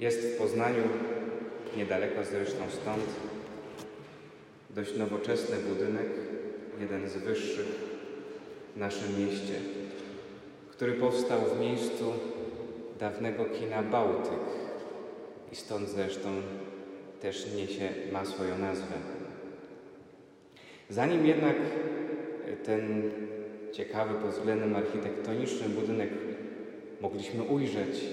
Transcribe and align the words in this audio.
Jest 0.00 0.20
w 0.20 0.38
Poznaniu, 0.38 0.82
niedaleko 1.76 2.24
zresztą 2.24 2.58
stąd, 2.70 3.04
dość 4.70 4.96
nowoczesny 4.96 5.56
budynek, 5.56 6.08
jeden 6.80 7.08
z 7.08 7.16
wyższych 7.16 7.66
w 8.76 8.78
naszym 8.78 9.26
mieście, 9.26 9.54
który 10.70 10.92
powstał 10.92 11.40
w 11.40 11.60
miejscu 11.60 12.12
dawnego 13.00 13.44
kina 13.44 13.82
Bałtyk 13.82 14.40
i 15.52 15.56
stąd 15.56 15.88
zresztą 15.88 16.28
też 17.20 17.54
niesie, 17.56 17.88
ma 18.12 18.24
swoją 18.24 18.58
nazwę. 18.58 18.94
Zanim 20.90 21.26
jednak 21.26 21.56
ten 22.64 23.10
ciekawy 23.72 24.14
pod 24.14 24.30
względem 24.30 24.76
architektonicznym 24.76 25.72
budynek 25.72 26.10
mogliśmy 27.00 27.42
ujrzeć, 27.42 28.04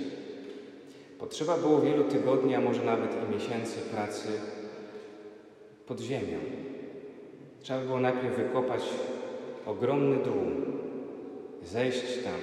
potrzeba 1.20 1.58
było 1.58 1.82
wielu 1.82 2.04
tygodni, 2.04 2.56
a 2.56 2.62
może 2.62 2.84
nawet 2.84 3.12
i 3.12 3.34
miesięcy 3.34 3.80
pracy 3.80 4.28
pod 5.88 6.00
ziemią. 6.00 6.38
Trzeba 7.62 7.80
było 7.80 8.00
najpierw 8.00 8.36
wykopać 8.36 8.84
ogromny 9.66 10.24
dół, 10.24 10.46
zejść 11.64 12.24
tam 12.24 12.40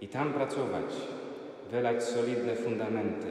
i 0.00 0.08
tam 0.08 0.32
pracować, 0.32 0.84
wylać 1.70 2.04
solidne 2.04 2.56
fundamenty. 2.56 3.26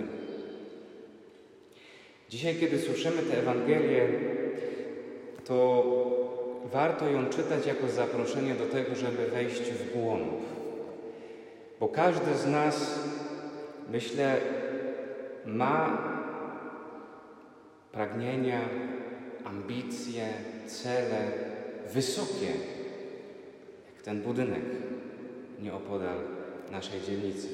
Dzisiaj, 2.30 2.56
kiedy 2.56 2.80
słyszymy 2.80 3.22
tę 3.22 3.40
Ewangelię, 3.40 4.08
to 5.46 5.84
warto 6.72 7.10
ją 7.10 7.26
czytać 7.26 7.66
jako 7.66 7.88
zaproszenie 7.88 8.56
do 8.56 8.66
tego, 8.66 8.96
żeby 8.96 9.28
wejść 9.28 9.62
w 9.62 9.94
głąb. 9.94 10.44
Bo 11.80 11.88
każdy 11.88 12.34
z 12.34 12.48
nas, 12.48 13.00
myślę, 13.92 14.38
ma 15.46 15.98
pragnienia, 17.92 18.60
ambicje, 19.44 20.28
cele 20.68 21.32
wysokie, 21.94 22.52
jak 23.94 24.02
ten 24.04 24.22
budynek 24.22 24.64
nieopodal 25.62 26.18
naszej 26.72 27.02
dzielnicy. 27.02 27.48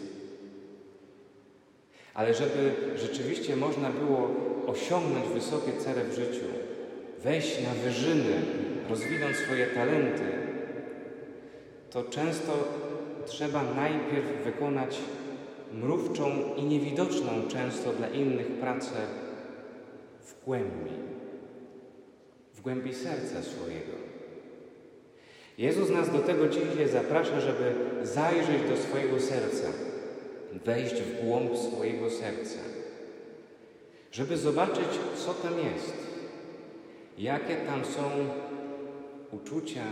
Ale 2.14 2.34
żeby 2.34 2.72
rzeczywiście 2.96 3.56
można 3.56 3.90
było 3.90 4.30
osiągnąć 4.68 5.28
wysokie 5.28 5.74
cele 5.74 6.04
w 6.04 6.14
życiu, 6.14 6.46
wejść 7.24 7.64
na 7.64 7.74
wyżyny, 7.74 8.34
rozwinąć 8.90 9.36
swoje 9.36 9.68
talenty, 9.68 10.24
to 11.90 12.04
często 12.04 12.54
trzeba 13.26 13.64
najpierw 13.64 14.44
wykonać 14.44 14.98
mrówczą 15.74 16.56
i 16.58 16.64
niewidoczną 16.64 17.32
często 17.48 17.94
dla 17.94 18.10
innych 18.10 18.48
pracę 18.48 18.96
w 20.22 20.46
głębi, 20.46 20.92
w 22.54 22.62
głębi 22.62 22.94
serca 22.94 23.42
swojego. 23.42 23.92
Jezus 25.58 25.90
nas 25.90 26.10
do 26.12 26.20
tego 26.20 26.48
dzisiaj 26.48 26.88
zaprasza, 26.88 27.40
żeby 27.40 27.74
zajrzeć 28.04 28.70
do 28.70 28.78
swojego 28.78 29.20
serca, 29.20 29.68
wejść 30.66 30.96
w 30.96 31.26
głąb 31.26 31.58
swojego 31.58 32.10
serca, 32.10 32.60
żeby 34.12 34.38
zobaczyć, 34.38 34.88
co 35.16 35.34
tam 35.34 35.54
jest, 35.60 35.94
jakie 37.18 37.56
tam 37.56 37.86
są 37.86 38.02
uczucia, 39.32 39.84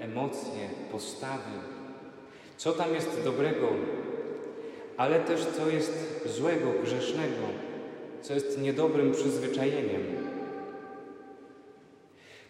emocje, 0.00 0.68
postawy, 0.92 1.50
co 2.56 2.72
tam 2.72 2.94
jest 2.94 3.24
dobrego, 3.24 3.68
ale 4.98 5.20
też 5.20 5.46
co 5.46 5.70
jest 5.70 6.24
złego, 6.26 6.66
grzesznego, 6.82 7.46
co 8.22 8.34
jest 8.34 8.60
niedobrym 8.60 9.12
przyzwyczajeniem. 9.12 10.02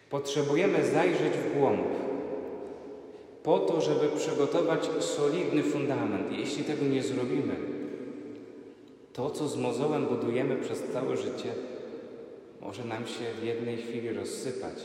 Potrzebujemy 0.09 0.85
zajrzeć 0.85 1.33
w 1.33 1.57
głąb 1.57 1.87
po 3.43 3.59
to, 3.59 3.81
żeby 3.81 4.07
przygotować 4.17 4.89
solidny 4.99 5.63
fundament. 5.63 6.31
Jeśli 6.31 6.63
tego 6.63 6.85
nie 6.85 7.03
zrobimy, 7.03 7.55
to, 9.13 9.29
co 9.29 9.47
z 9.47 9.57
mozołem 9.57 10.05
budujemy 10.05 10.55
przez 10.55 10.83
całe 10.93 11.17
życie, 11.17 11.53
może 12.61 12.85
nam 12.85 13.07
się 13.07 13.25
w 13.41 13.43
jednej 13.43 13.77
chwili 13.77 14.13
rozsypać. 14.13 14.75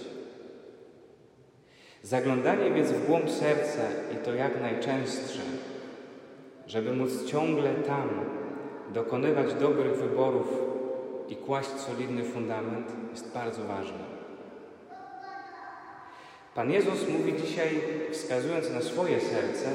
Zaglądanie 2.02 2.70
więc 2.70 2.90
w 2.90 3.06
głąb 3.06 3.30
serca 3.30 3.82
i 4.14 4.24
to 4.24 4.34
jak 4.34 4.60
najczęstsze, 4.60 5.40
żeby 6.66 6.92
móc 6.92 7.24
ciągle 7.26 7.74
tam 7.74 8.08
dokonywać 8.94 9.54
dobrych 9.54 9.96
wyborów 9.96 10.48
i 11.28 11.36
kłaść 11.36 11.70
solidny 11.70 12.24
fundament, 12.24 12.86
jest 13.10 13.34
bardzo 13.34 13.64
ważne. 13.64 14.14
Pan 16.54 16.70
Jezus 16.70 17.08
mówi 17.08 17.34
dzisiaj, 17.42 17.80
wskazując 18.12 18.70
na 18.70 18.80
swoje 18.80 19.20
serce, 19.20 19.68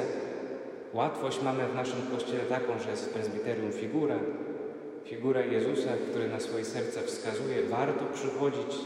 łatwość 0.93 1.41
mamy 1.43 1.67
w 1.67 1.75
naszym 1.75 2.01
kościele 2.11 2.39
taką, 2.39 2.79
że 2.79 2.89
jest 2.89 3.05
w 3.05 3.13
prezbiterium 3.13 3.71
figura, 3.71 4.15
figura 5.05 5.41
Jezusa, 5.41 5.89
który 6.09 6.27
na 6.27 6.39
swoje 6.39 6.65
serce 6.65 7.01
wskazuje. 7.01 7.63
Warto 7.63 8.05
przychodzić 8.13 8.77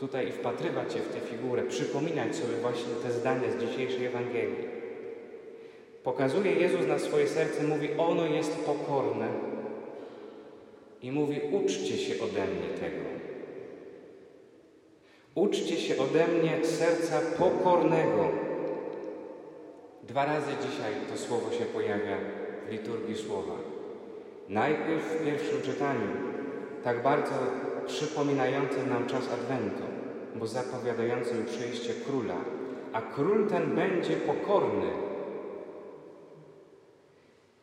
tutaj 0.00 0.28
i 0.28 0.32
wpatrywać 0.32 0.92
się 0.92 0.98
w 0.98 1.08
tę 1.08 1.20
figurę, 1.20 1.62
przypominać 1.62 2.36
sobie 2.36 2.56
właśnie 2.62 2.94
te 3.02 3.12
zdania 3.12 3.50
z 3.50 3.60
dzisiejszej 3.60 4.06
Ewangelii. 4.06 4.77
Pokazuje 6.08 6.52
Jezus 6.52 6.86
na 6.86 6.98
swoje 6.98 7.28
serce, 7.28 7.64
mówi, 7.64 7.88
ono 7.98 8.26
jest 8.26 8.64
pokorne 8.64 9.28
i 11.02 11.12
mówi, 11.12 11.40
uczcie 11.52 11.98
się 11.98 12.14
ode 12.24 12.46
mnie 12.46 12.68
tego. 12.80 13.04
Uczcie 15.34 15.76
się 15.76 15.94
ode 15.98 16.26
mnie 16.26 16.66
serca 16.66 17.20
pokornego. 17.38 18.28
Dwa 20.02 20.24
razy 20.24 20.50
dzisiaj 20.62 20.92
to 21.10 21.18
słowo 21.18 21.52
się 21.52 21.64
pojawia 21.64 22.16
w 22.68 22.72
liturgii 22.72 23.16
słowa. 23.16 23.54
Najpierw 24.48 25.04
w 25.04 25.24
pierwszym 25.24 25.62
czytaniu, 25.62 26.08
tak 26.84 27.02
bardzo 27.02 27.34
przypominającym 27.86 28.90
nam 28.90 29.06
czas 29.06 29.32
Adwentu, 29.32 29.82
bo 30.36 30.46
zapowiadającym 30.46 31.44
przyjście 31.46 31.94
króla, 32.06 32.36
a 32.92 33.02
król 33.02 33.48
ten 33.48 33.74
będzie 33.74 34.16
pokorny. 34.16 35.07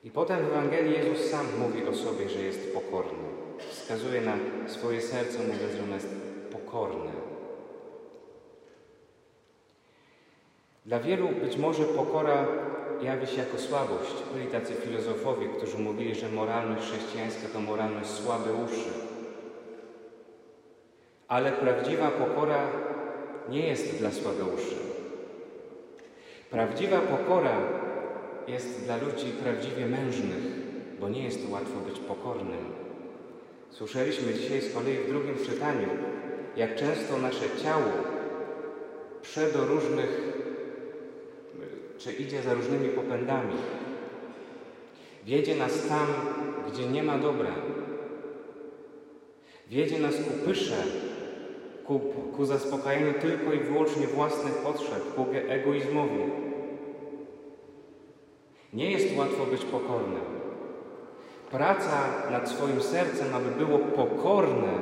I 0.06 0.12
potem 0.12 0.46
w 0.46 0.48
Ewangelii 0.48 0.94
Jezus 0.94 1.26
sam 1.32 1.46
mówi 1.60 1.86
o 1.86 1.94
sobie, 1.94 2.30
że 2.30 2.42
jest 2.42 2.74
pokorny. 2.74 3.28
Wskazuje 3.70 4.22
na 4.22 4.34
swoje 4.68 5.02
serce, 5.02 5.40
mówiąc, 5.40 5.74
że 5.78 5.84
ono 5.84 5.94
jest 5.94 6.10
pokorne. 6.52 7.12
Dla 10.86 11.00
wielu 11.00 11.30
być 11.30 11.58
może 11.58 11.84
pokora 11.84 12.48
jawi 13.02 13.28
się 13.28 13.38
jako 13.38 13.58
słabość. 13.58 14.14
Byli 14.34 14.48
tacy 14.48 14.74
filozofowie, 14.74 15.48
którzy 15.48 15.78
mówili, 15.78 16.16
że 16.16 16.30
moralność 16.30 16.84
chrześcijańska 16.84 17.48
to 17.54 17.60
moralność 17.60 18.10
uszy. 18.66 18.90
Ale 21.28 21.52
prawdziwa 21.52 22.12
pokora 22.12 22.68
nie 23.50 23.68
jest 23.68 23.98
dla 23.98 24.12
uszy. 24.46 24.76
Prawdziwa 26.50 27.00
pokora 27.00 27.85
jest 28.48 28.84
dla 28.86 28.98
ludzi 28.98 29.26
prawdziwie 29.44 29.86
mężnych, 29.86 30.44
bo 31.00 31.10
nie 31.10 31.24
jest 31.24 31.50
łatwo 31.50 31.80
być 31.80 32.00
pokornym. 32.00 32.66
Słyszeliśmy 33.70 34.34
dzisiaj 34.34 34.62
z 34.62 34.74
kolei 34.74 34.98
w 34.98 35.10
drugim 35.10 35.36
czytaniu, 35.46 35.88
jak 36.58 36.76
często 36.76 37.18
nasze 37.18 37.46
ciało 37.64 37.92
prze 39.22 39.52
do 39.52 39.66
różnych 39.66 40.36
czy 41.98 42.12
idzie 42.12 42.42
za 42.42 42.54
różnymi 42.54 42.90
popędami. 42.90 43.54
Wiedzie 45.26 45.56
nas 45.56 45.88
tam, 45.88 46.08
gdzie 46.72 46.88
nie 46.88 47.04
ma 47.04 47.18
dobra. 47.18 47.52
Wiedzie 49.70 50.00
nas 50.00 50.16
ku 50.16 50.46
pysze, 50.46 50.84
ku, 51.86 52.00
ku 52.38 52.46
zaspokajaniu 52.46 53.14
tylko 53.14 53.54
i 53.54 53.60
wyłącznie 53.60 54.08
własnych 54.08 54.54
potrzeb, 54.54 55.16
ku 55.16 55.26
egoizmowi. 55.48 56.45
Nie 58.76 58.92
jest 58.92 59.18
łatwo 59.18 59.46
być 59.46 59.66
pokornym. 59.66 60.26
Praca 61.52 62.04
nad 62.32 62.50
swoim 62.50 62.82
sercem, 62.82 63.36
aby 63.36 63.66
było 63.66 63.80
pokorne, 63.80 64.74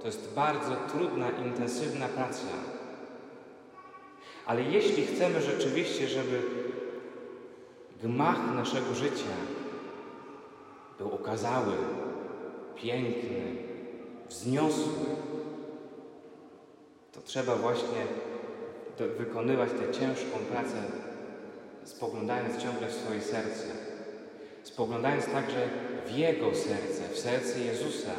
to 0.00 0.06
jest 0.06 0.34
bardzo 0.34 0.76
trudna, 0.92 1.30
intensywna 1.30 2.08
praca. 2.08 2.46
Ale 4.46 4.62
jeśli 4.62 5.06
chcemy 5.06 5.40
rzeczywiście, 5.40 6.08
żeby 6.08 6.42
gmach 8.02 8.54
naszego 8.54 8.94
życia 8.94 9.36
był 10.98 11.14
okazały, 11.14 11.72
piękny, 12.76 13.56
wzniosły, 14.28 15.06
to 17.12 17.20
trzeba 17.20 17.54
właśnie 17.54 18.06
wykonywać 19.18 19.70
tę 19.70 19.92
ciężką 19.92 20.38
pracę, 20.50 20.82
spoglądając 21.88 22.62
ciągle 22.62 22.88
w 22.88 22.92
swoje 22.92 23.20
serce, 23.20 23.66
spoglądając 24.62 25.26
także 25.26 25.68
w 26.06 26.18
Jego 26.18 26.54
serce, 26.54 27.02
w 27.12 27.18
serce 27.18 27.60
Jezusa. 27.60 28.10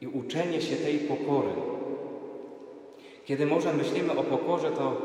I 0.00 0.06
uczenie 0.06 0.62
się 0.62 0.76
tej 0.76 0.98
pokory. 0.98 1.52
Kiedy 3.24 3.46
może 3.46 3.72
myślimy 3.72 4.12
o 4.12 4.22
pokorze, 4.22 4.70
to, 4.70 4.96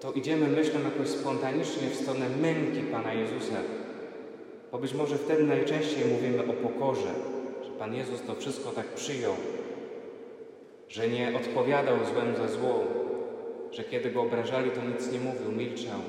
to 0.00 0.12
idziemy 0.12 0.48
myślą 0.48 0.80
jakoś 0.84 1.08
spontanicznie 1.08 1.88
w 1.88 1.94
stronę 1.94 2.28
męki 2.28 2.80
Pana 2.80 3.14
Jezusa, 3.14 3.56
bo 4.72 4.78
być 4.78 4.94
może 4.94 5.18
wtedy 5.18 5.42
najczęściej 5.42 6.04
mówimy 6.12 6.50
o 6.50 6.52
pokorze, 6.52 7.14
że 7.64 7.70
Pan 7.70 7.94
Jezus 7.94 8.22
to 8.26 8.34
wszystko 8.34 8.70
tak 8.70 8.86
przyjął, 8.86 9.34
że 10.88 11.08
nie 11.08 11.36
odpowiadał 11.36 11.96
złem 12.12 12.36
za 12.36 12.48
zło, 12.48 12.99
że 13.72 13.84
kiedy 13.84 14.10
Go 14.10 14.22
obrażali, 14.22 14.70
to 14.70 14.80
nic 14.84 15.12
nie 15.12 15.20
mówił, 15.20 15.52
milczał. 15.52 16.00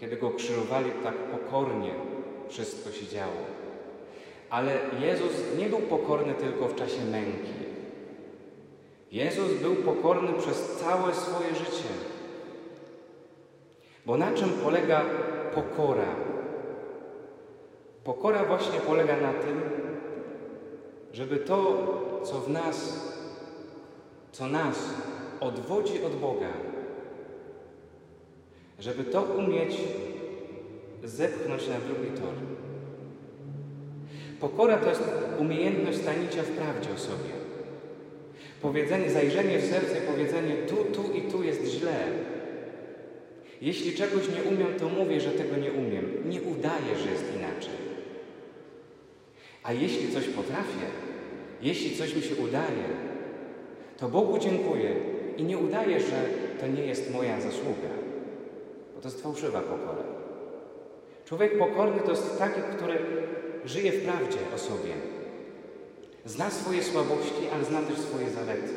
Kiedy 0.00 0.16
Go 0.16 0.30
krzyżowali, 0.30 0.90
tak 1.04 1.14
pokornie 1.14 1.90
wszystko 2.48 2.90
się 2.90 3.06
działo. 3.06 3.42
Ale 4.50 4.72
Jezus 5.00 5.32
nie 5.58 5.66
był 5.66 5.78
pokorny 5.78 6.34
tylko 6.34 6.68
w 6.68 6.74
czasie 6.74 7.04
męki. 7.04 7.52
Jezus 9.12 9.52
był 9.52 9.74
pokorny 9.74 10.32
przez 10.32 10.76
całe 10.76 11.14
swoje 11.14 11.54
życie. 11.54 11.88
Bo 14.06 14.16
na 14.16 14.32
czym 14.32 14.48
polega 14.48 15.04
pokora? 15.54 16.14
Pokora 18.04 18.44
właśnie 18.44 18.80
polega 18.80 19.16
na 19.16 19.32
tym, 19.32 19.60
żeby 21.12 21.36
to, 21.36 21.76
co 22.22 22.40
w 22.40 22.48
nas, 22.48 23.06
co 24.32 24.46
nas 24.46 24.94
odwodzi 25.40 26.04
od 26.04 26.16
Boga, 26.16 26.48
żeby 28.78 29.04
to 29.04 29.22
umieć 29.22 29.76
zepchnąć 31.04 31.68
na 31.68 31.80
drugi 31.80 32.20
tor. 32.20 32.34
Pokora 34.40 34.76
to 34.76 34.88
jest 34.88 35.02
umiejętność 35.38 35.98
stanięcia 35.98 36.42
w 36.42 36.50
prawdzie 36.50 36.88
o 36.94 36.98
sobie. 36.98 37.32
Powiedzenie, 38.62 39.10
zajrzenie 39.10 39.58
w 39.58 39.64
serce, 39.64 39.96
powiedzenie 40.12 40.54
tu, 40.54 40.76
tu 40.76 41.12
i 41.12 41.20
tu 41.20 41.42
jest 41.42 41.64
źle. 41.66 41.96
Jeśli 43.62 43.94
czegoś 43.94 44.22
nie 44.28 44.42
umiem, 44.50 44.78
to 44.78 44.88
mówię, 44.88 45.20
że 45.20 45.30
tego 45.30 45.56
nie 45.56 45.72
umiem. 45.72 46.30
Nie 46.30 46.42
udaję, 46.42 46.98
że 47.04 47.10
jest 47.10 47.24
inaczej. 47.36 47.82
A 49.62 49.72
jeśli 49.72 50.12
coś 50.12 50.28
potrafię, 50.28 50.86
jeśli 51.62 51.96
coś 51.96 52.16
mi 52.16 52.22
się 52.22 52.34
udaje, 52.34 52.84
to 53.98 54.08
Bogu 54.08 54.38
dziękuję 54.38 54.90
i 55.36 55.42
nie 55.42 55.58
udaję, 55.58 56.00
że 56.00 56.24
to 56.60 56.66
nie 56.66 56.86
jest 56.86 57.12
moja 57.12 57.40
zasługa, 57.40 58.01
to 59.02 59.08
jest 59.08 59.22
fałszywa 59.22 59.60
pokora. 59.60 60.02
Człowiek 61.24 61.58
pokorny 61.58 62.00
to 62.00 62.10
jest 62.10 62.38
taki, 62.38 62.60
który 62.76 62.98
żyje 63.64 63.92
w 63.92 64.04
prawdzie 64.04 64.38
o 64.54 64.58
sobie. 64.58 64.92
Zna 66.24 66.50
swoje 66.50 66.82
słabości, 66.82 67.48
ale 67.54 67.64
zna 67.64 67.82
też 67.82 67.98
swoje 67.98 68.30
zalety. 68.30 68.72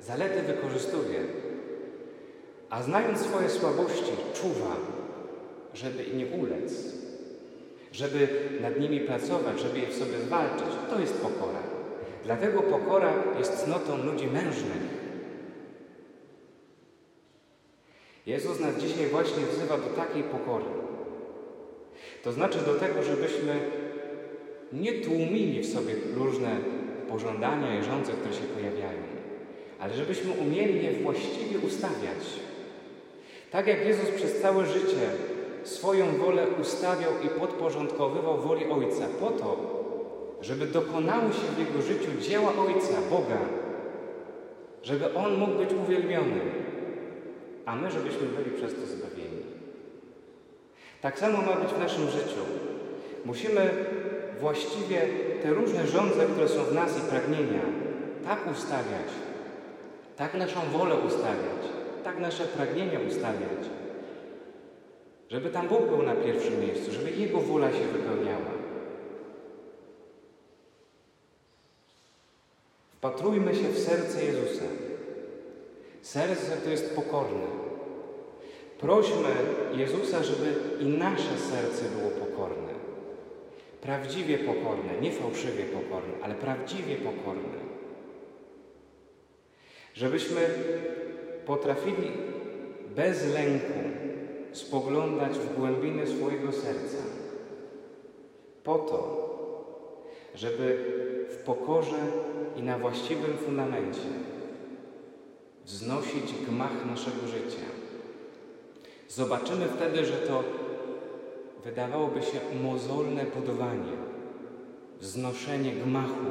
Zalety 0.00 0.42
wykorzystuje, 0.42 1.20
a 2.70 2.82
znając 2.82 3.20
swoje 3.20 3.50
słabości, 3.50 4.12
czuwa, 4.34 4.76
żeby 5.74 6.04
nie 6.16 6.26
ulec, 6.26 6.72
żeby 7.92 8.28
nad 8.60 8.80
nimi 8.80 9.00
pracować, 9.00 9.60
żeby 9.60 9.78
je 9.78 9.86
w 9.86 9.94
sobie 9.94 10.18
zwalczyć. 10.26 10.68
To 10.90 11.00
jest 11.00 11.20
pokora. 11.20 11.62
Dlatego 12.24 12.62
pokora 12.62 13.12
jest 13.38 13.64
cnotą 13.64 14.04
ludzi 14.04 14.26
mężnych. 14.26 15.02
Jezus 18.26 18.60
nas 18.60 18.76
dzisiaj 18.76 19.06
właśnie 19.06 19.46
wzywa 19.46 19.76
do 19.78 19.96
takiej 19.96 20.22
pokory. 20.22 20.64
To 22.24 22.32
znaczy 22.32 22.58
do 22.58 22.74
tego, 22.74 23.02
żebyśmy 23.02 23.60
nie 24.72 24.92
tłumili 24.92 25.60
w 25.60 25.72
sobie 25.72 25.94
różne 26.14 26.56
pożądania 27.08 27.80
i 27.80 27.84
żądze, 27.84 28.12
które 28.12 28.34
się 28.34 28.40
pojawiają, 28.40 29.02
ale 29.80 29.94
żebyśmy 29.94 30.32
umieli 30.32 30.84
je 30.84 30.92
właściwie 30.92 31.58
ustawiać. 31.66 32.40
Tak 33.50 33.66
jak 33.66 33.86
Jezus 33.86 34.10
przez 34.10 34.40
całe 34.40 34.66
życie 34.66 35.10
swoją 35.64 36.16
wolę 36.16 36.46
ustawiał 36.60 37.12
i 37.24 37.40
podporządkowywał 37.40 38.38
woli 38.38 38.64
Ojca, 38.64 39.06
po 39.20 39.30
to, 39.30 39.56
żeby 40.40 40.66
dokonały 40.66 41.32
się 41.32 41.48
w 41.56 41.58
Jego 41.58 41.82
życiu 41.82 42.20
dzieła 42.20 42.52
Ojca, 42.66 42.94
Boga, 43.10 43.38
żeby 44.82 45.14
On 45.14 45.34
mógł 45.34 45.54
być 45.58 45.70
uwielbiony, 45.72 46.40
a 47.66 47.76
my, 47.76 47.90
żebyśmy 47.90 48.26
byli 48.26 48.50
przez 48.56 48.74
to 48.74 48.86
zbawieni. 48.86 49.42
Tak 51.00 51.18
samo 51.18 51.42
ma 51.42 51.56
być 51.56 51.70
w 51.70 51.78
naszym 51.78 52.10
życiu. 52.10 52.40
Musimy 53.24 53.70
właściwie 54.40 55.00
te 55.42 55.50
różne 55.50 55.86
żądze, 55.86 56.26
które 56.26 56.48
są 56.48 56.64
w 56.64 56.74
nas 56.74 56.98
i 56.98 57.00
pragnienia, 57.00 57.62
tak 58.24 58.50
ustawiać, 58.52 59.08
tak 60.16 60.34
naszą 60.34 60.60
wolę 60.60 60.94
ustawiać, 60.96 61.62
tak 62.04 62.18
nasze 62.18 62.44
pragnienia 62.44 63.00
ustawiać, 63.08 63.66
żeby 65.30 65.50
tam 65.50 65.68
Bóg 65.68 65.88
był 65.88 66.02
na 66.02 66.14
pierwszym 66.14 66.60
miejscu, 66.60 66.92
żeby 66.92 67.10
Jego 67.10 67.40
wola 67.40 67.72
się 67.72 67.86
wypełniała. 67.92 68.52
Wpatrujmy 72.96 73.54
się 73.54 73.68
w 73.68 73.78
serce 73.78 74.24
Jezusa. 74.24 74.64
Serce 76.02 76.56
to 76.56 76.70
jest 76.70 76.96
pokorne. 76.96 77.46
Prośmy 78.78 79.28
Jezusa, 79.76 80.22
żeby 80.22 80.54
i 80.80 80.84
nasze 80.84 81.38
serce 81.38 81.84
było 81.98 82.10
pokorne. 82.26 82.72
Prawdziwie 83.80 84.38
pokorne, 84.38 85.00
nie 85.00 85.12
fałszywie 85.12 85.64
pokorne, 85.64 86.14
ale 86.22 86.34
prawdziwie 86.34 86.96
pokorne. 86.96 87.58
Żebyśmy 89.94 90.40
potrafili 91.46 92.10
bez 92.96 93.34
lęku 93.34 93.80
spoglądać 94.52 95.32
w 95.32 95.56
głębiny 95.58 96.06
swojego 96.06 96.52
serca. 96.52 96.98
Po 98.64 98.78
to, 98.78 99.28
żeby 100.34 100.84
w 101.30 101.36
pokorze 101.36 101.98
i 102.56 102.62
na 102.62 102.78
właściwym 102.78 103.36
fundamencie 103.36 104.00
wznosić 105.64 106.32
gmach 106.46 106.86
naszego 106.86 107.26
życia. 107.26 107.66
Zobaczymy 109.08 109.66
wtedy, 109.76 110.04
że 110.04 110.16
to 110.16 110.44
wydawałoby 111.64 112.22
się 112.22 112.40
mozolne 112.62 113.24
budowanie, 113.24 113.92
wznoszenie 115.00 115.72
gmachu 115.72 116.30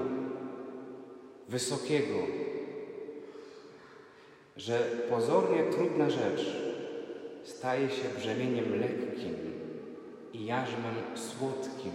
wysokiego, 1.49 2.15
że 4.57 4.79
pozornie 5.09 5.63
trudna 5.63 6.09
rzecz 6.09 6.55
staje 7.43 7.89
się 7.89 8.03
brzemieniem 8.17 8.79
lekkim 8.79 9.35
i 10.33 10.45
jarzmem 10.45 10.95
słodkim. 11.15 11.91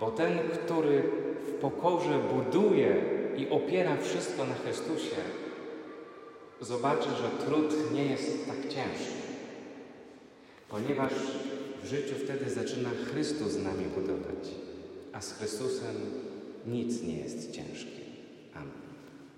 Bo 0.00 0.10
ten, 0.10 0.38
który 0.38 1.02
w 1.48 1.52
pokorze 1.52 2.18
buduje 2.34 2.96
i 3.36 3.48
opiera 3.50 3.96
wszystko 3.96 4.44
na 4.44 4.54
Chrystusie, 4.54 5.16
zobaczy, 6.60 7.08
że 7.08 7.46
trud 7.46 7.92
nie 7.94 8.04
jest 8.04 8.46
tak 8.46 8.62
ciężki, 8.62 9.14
ponieważ 10.68 11.12
w 11.82 11.86
życiu 11.86 12.14
wtedy 12.24 12.50
zaczyna 12.50 12.90
Chrystus 13.10 13.52
z 13.52 13.64
nami 13.64 13.84
budować, 13.84 14.48
a 15.12 15.20
z 15.20 15.32
Chrystusem 15.32 15.96
nic 16.66 17.02
nie 17.02 17.18
jest 17.18 17.52
ciężkie. 17.52 17.98